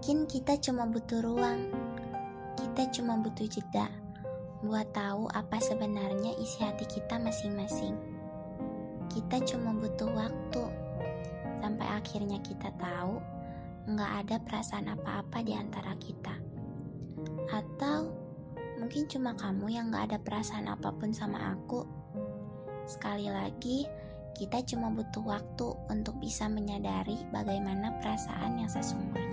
[0.00, 1.68] Mungkin kita cuma butuh ruang,
[2.56, 3.84] kita cuma butuh jeda
[4.64, 8.00] buat tahu apa sebenarnya isi hati kita masing-masing.
[9.12, 10.64] Kita cuma butuh waktu
[11.60, 13.20] sampai akhirnya kita tahu
[13.92, 16.32] nggak ada perasaan apa-apa di antara kita.
[17.52, 18.08] Atau
[18.80, 21.84] mungkin cuma kamu yang nggak ada perasaan apa pun sama aku.
[22.88, 23.84] Sekali lagi,
[24.32, 29.29] kita cuma butuh waktu untuk bisa menyadari bagaimana perasaan yang sesungguhnya.